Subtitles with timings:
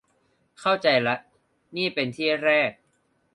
[0.59, 1.15] เข้าใจล่ะ
[1.75, 2.71] นี่เป็นที่แรก